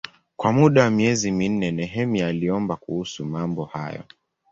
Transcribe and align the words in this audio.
Kwa 0.35 0.51
muda 0.53 0.83
wa 0.83 0.89
miezi 0.89 1.31
minne 1.31 1.71
Nehemia 1.71 2.27
aliomba 2.27 2.75
kuhusu 2.75 3.25
mambo 3.25 3.65
hayo. 3.65 4.03